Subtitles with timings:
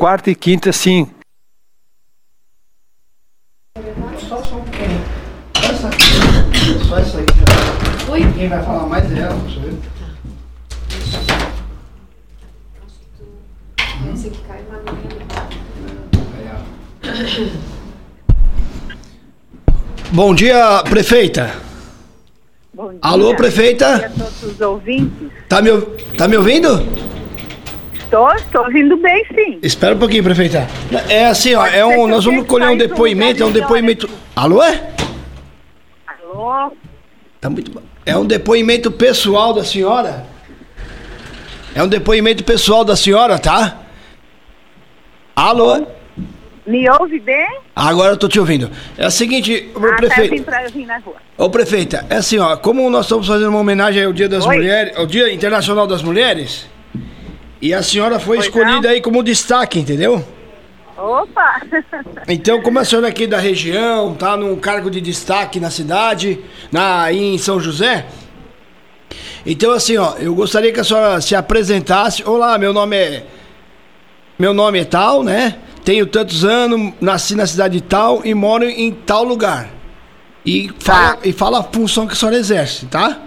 [0.00, 1.06] quarta e quinta, sim.
[4.26, 5.04] Só, só um pouquinho.
[5.62, 8.10] Essa aqui, só essa aqui.
[8.10, 8.32] Oi?
[8.32, 9.78] Quem vai falar mais é ela, deixa eu ver.
[14.14, 14.80] Esse que cai uma
[20.12, 21.54] Bom dia, prefeita.
[22.72, 23.00] Bom dia.
[23.02, 23.92] Alô, prefeita?
[23.92, 25.28] Bom dia a todos os ouvintes.
[25.46, 25.78] Tá me,
[26.16, 26.99] tá me ouvindo?
[28.10, 29.60] Estou, estou ouvindo bem, sim.
[29.62, 30.66] Espera um pouquinho, prefeita.
[31.08, 34.10] É assim, ó, é um, nós vamos colher um depoimento, é um depoimento.
[34.34, 34.90] Alô, é?
[36.08, 36.72] Alô?
[37.40, 37.80] Tá muito bom.
[38.04, 40.26] É um depoimento pessoal da senhora.
[41.72, 43.78] É um depoimento pessoal da senhora, tá?
[45.36, 45.86] Alô?
[46.66, 47.46] Me ouve bem?
[47.76, 48.72] Agora eu tô te ouvindo.
[48.98, 50.42] É o seguinte, Ah, tá, prefeito.
[50.42, 51.14] pra, eu vim na rua.
[51.38, 54.56] Ô prefeita, é assim, ó, como nós estamos fazendo uma homenagem ao Dia das Oi.
[54.56, 56.66] Mulheres, ao Dia Internacional das Mulheres,
[57.60, 58.90] e a senhora foi Pois escolhida não.
[58.90, 60.24] aí como destaque, entendeu?
[60.96, 61.60] Opa!
[62.28, 66.38] Então, como a senhora é aqui da região, tá num cargo de destaque na cidade,
[66.70, 68.06] na aí em São José,
[69.44, 72.22] então assim, ó, eu gostaria que a senhora se apresentasse.
[72.24, 73.26] Olá, meu nome é
[74.38, 75.56] meu nome é tal, né?
[75.84, 79.68] Tenho tantos anos, nasci na cidade tal e moro em tal lugar.
[80.44, 83.20] E fala, e fala a função que a senhora exerce, tá?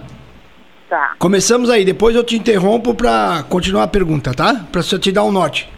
[0.94, 1.16] Tá.
[1.18, 4.64] Começamos aí, depois eu te interrompo pra continuar a pergunta, tá?
[4.70, 5.68] Pra você te dar um norte.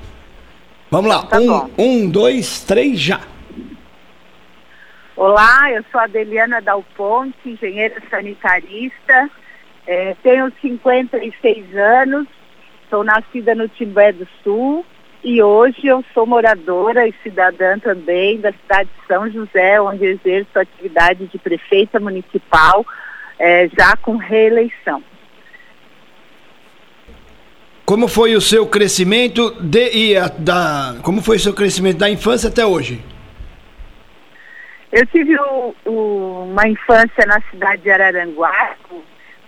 [0.91, 1.23] Vamos lá.
[1.23, 1.71] Tá um, bom.
[1.79, 3.21] um, dois, três, já.
[5.17, 9.31] Olá, eu sou Adeliana Dal Ponte, engenheira sanitarista.
[9.87, 12.27] eh, tenho 56 anos,
[12.91, 14.85] sou nascida no Timbé do Sul
[15.25, 20.59] e hoje eu sou moradora e cidadã também da cidade de São José, onde exerço
[20.59, 22.85] atividade de prefeita municipal,
[23.39, 25.03] eh, já com reeleição.
[27.85, 32.49] Como foi o seu crescimento de, a- da, como foi o seu crescimento da infância
[32.49, 33.01] até hoje?
[34.91, 38.75] Eu tive o- o- uma infância na cidade de Araranguá,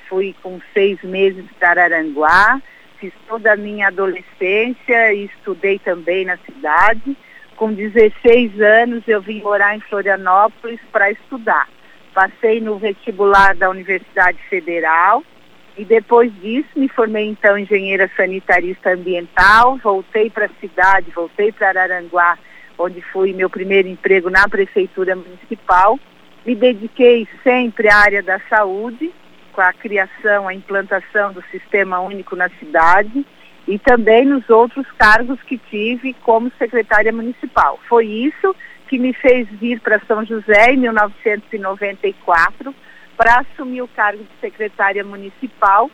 [0.09, 2.61] fui com seis meses para Araranguá,
[3.01, 7.17] fiz toda a minha adolescência e estudei também na cidade.
[7.57, 11.69] Com 16 anos eu vim morar em Florianópolis para estudar.
[12.19, 15.23] Passei no vestibular da Universidade Federal
[15.77, 21.69] e depois disso me formei então engenheira sanitarista ambiental, voltei para a cidade, voltei para
[21.69, 22.37] Araranguá
[22.77, 25.97] onde fui meu primeiro emprego na prefeitura municipal.
[26.45, 29.13] Me dediquei sempre à área da saúde,
[29.53, 33.25] com a criação, a implantação do sistema único na cidade
[33.69, 37.79] e também nos outros cargos que tive como secretária municipal.
[37.89, 38.57] Foi isso
[38.89, 42.75] que me fez vir para São José em 1994
[43.17, 45.91] para assumir o cargo de secretária municipal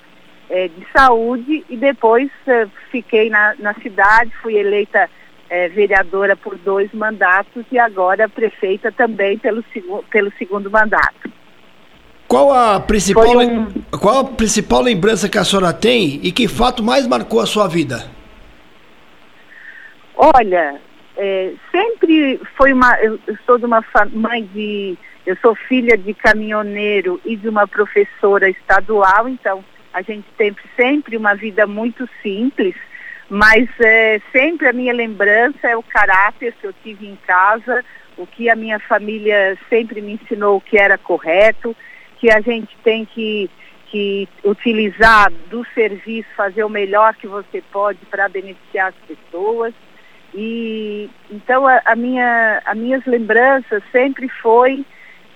[0.49, 5.10] eh, de saúde e depois eh, fiquei na, na cidade, fui eleita
[5.50, 9.65] eh, vereadora por dois mandatos e agora prefeita também pelo,
[10.11, 11.32] pelo segundo mandato.
[12.28, 16.82] Qual a principal um- qual a principal lembrança que a senhora tem e que fato
[16.82, 18.11] mais marcou a sua vida?
[20.16, 20.81] Olha,
[21.16, 22.98] é, sempre foi uma.
[23.00, 24.97] Eu, sou de uma mãe de.
[25.25, 31.16] Eu sou filha de caminhoneiro e de uma professora estadual, então a gente tem sempre
[31.16, 32.75] uma vida muito simples,
[33.30, 37.82] mas é, sempre a minha lembrança é o caráter que eu tive em casa,
[38.19, 41.75] o que a minha família sempre me ensinou que era correto,
[42.19, 43.48] que a gente tem que,
[43.86, 49.72] que utilizar do serviço, fazer o melhor que você pode para beneficiar as pessoas.
[50.34, 54.84] E então a, a minha, as minhas lembranças sempre foi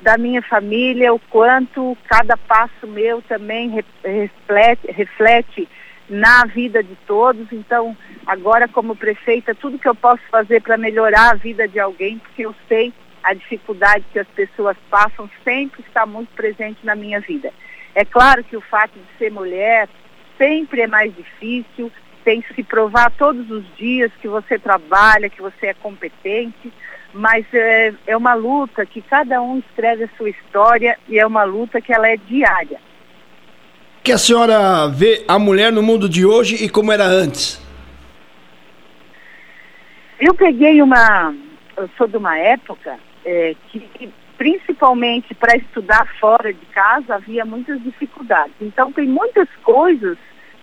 [0.01, 5.69] da minha família, o quanto cada passo meu também re- reflete, reflete
[6.09, 7.47] na vida de todos.
[7.53, 12.19] Então, agora como prefeita, tudo que eu posso fazer para melhorar a vida de alguém,
[12.19, 12.93] porque eu sei
[13.23, 17.53] a dificuldade que as pessoas passam, sempre está muito presente na minha vida.
[17.95, 19.89] É claro que o fato de ser mulher
[20.37, 21.91] sempre é mais difícil,
[22.29, 26.71] tem que se provar todos os dias que você trabalha, que você é competente,
[27.15, 31.45] mas é, é uma luta que cada um escreve a sua história e é uma
[31.45, 32.79] luta que ela é diária.
[34.03, 37.67] Que a senhora vê a mulher no mundo de hoje e como era antes?
[40.21, 41.35] Eu peguei uma,
[41.79, 47.47] eu sou de uma época é, que, que, principalmente para estudar fora de casa havia
[47.47, 48.53] muitas dificuldades.
[48.61, 50.19] Então tem muitas coisas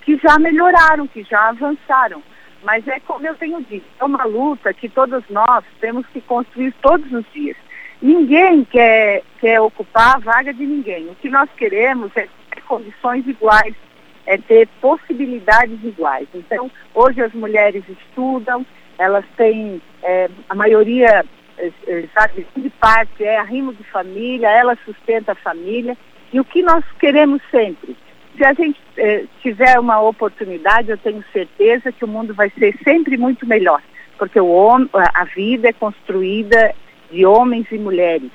[0.05, 2.21] que já melhoraram, que já avançaram.
[2.63, 6.73] Mas é como eu tenho dito, é uma luta que todos nós temos que construir
[6.81, 7.57] todos os dias.
[8.01, 11.07] Ninguém quer, quer ocupar a vaga de ninguém.
[11.07, 13.75] O que nós queremos é ter condições iguais,
[14.25, 16.27] é ter possibilidades iguais.
[16.33, 18.65] Então, hoje as mulheres estudam,
[18.97, 21.23] elas têm, é, a maioria,
[21.57, 25.97] é, é, sabe, de parte é arrimo de família, ela sustenta a família.
[26.33, 27.95] E o que nós queremos sempre?
[28.37, 32.77] Se a gente é, tiver uma oportunidade, eu tenho certeza que o mundo vai ser
[32.83, 33.81] sempre muito melhor,
[34.17, 36.73] porque o a vida é construída
[37.11, 38.31] de homens e mulheres.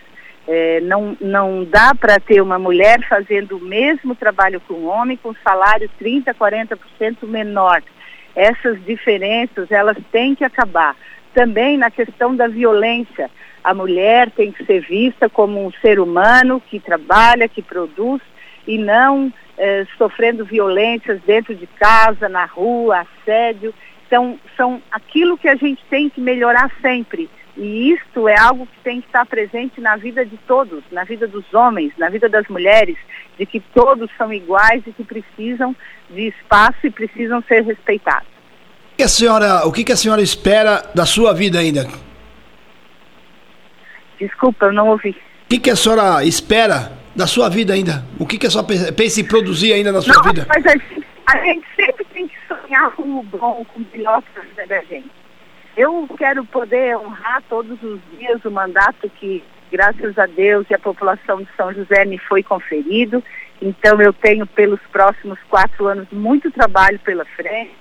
[0.49, 5.17] É, não, não dá para ter uma mulher fazendo o mesmo trabalho que um homem
[5.17, 7.82] com salário 30%, 40% menor.
[8.35, 10.97] Essas diferenças, elas têm que acabar.
[11.35, 13.31] Também na questão da violência.
[13.62, 18.23] A mulher tem que ser vista como um ser humano que trabalha, que produz
[18.67, 19.32] e não
[19.62, 23.75] eh, sofrendo violências dentro de casa, na rua, assédio.
[24.07, 27.29] Então, são aquilo que a gente tem que melhorar sempre.
[27.59, 31.29] E isto é algo que tem que estar presente na vida de todos, na vida
[31.29, 32.97] dos homens, na vida das mulheres,
[33.39, 35.77] de que todos são iguais e que precisam
[36.09, 38.29] de espaço e precisam ser respeitados.
[38.99, 41.87] A senhora, o que a senhora espera da sua vida ainda?
[44.19, 45.15] Desculpa, eu não ouvi.
[45.53, 48.03] O que a senhora espera da sua vida ainda?
[48.19, 50.47] O que a senhora pensa em produzir ainda na sua não, vida?
[50.49, 54.23] Mas a gente, a gente sempre tem que sonhar com o bom, com o melhor
[54.23, 55.11] para a vida da gente.
[55.77, 60.79] Eu quero poder honrar todos os dias o mandato que, graças a Deus e a
[60.79, 63.23] população de São José, me foi conferido.
[63.61, 67.73] Então, eu tenho pelos próximos quatro anos muito trabalho pela frente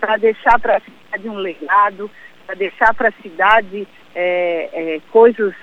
[0.00, 2.10] para deixar para a cidade um legado,
[2.44, 5.54] para deixar para a cidade é, é, coisas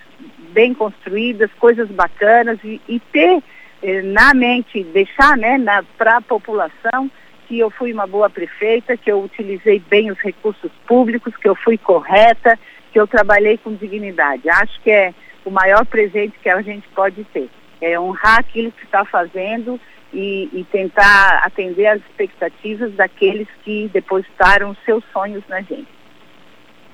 [0.55, 3.43] bem construídas, coisas bacanas e, e ter
[3.83, 5.59] é, na mente, deixar né,
[5.97, 7.11] para a população
[7.45, 11.55] que eu fui uma boa prefeita, que eu utilizei bem os recursos públicos, que eu
[11.55, 12.57] fui correta,
[12.91, 14.49] que eu trabalhei com dignidade.
[14.49, 15.13] Acho que é
[15.43, 17.49] o maior presente que a gente pode ter.
[17.81, 19.79] É honrar aquilo que está fazendo
[20.13, 25.87] e, e, tentar atender às expectativas daqueles que depositaram seus sonhos na gente.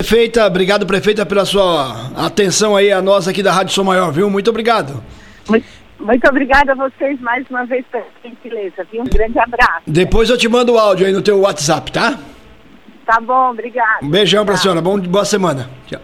[0.02, 4.32] Prefeita, obrigado, prefeita, pela sua atenção aí a nós aqui da Rádio Som Maior, viu?
[4.32, 5.04] Muito obrigado.
[5.48, 5.64] Muito
[6.00, 9.04] muito obrigada a vocês mais uma vez pela gentileza, viu?
[9.04, 9.84] Um grande abraço.
[9.86, 12.18] Depois eu te mando o áudio aí no teu WhatsApp, tá?
[13.06, 14.04] Tá bom, obrigado.
[14.04, 15.70] Um beijão pra senhora, bom, boa semana.
[15.86, 16.02] Tchau.